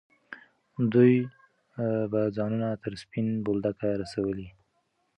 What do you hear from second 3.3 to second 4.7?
بولدکه رسولي.